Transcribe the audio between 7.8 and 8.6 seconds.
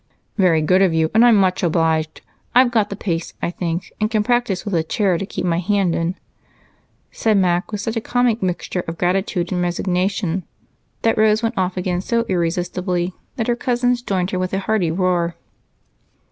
such a comic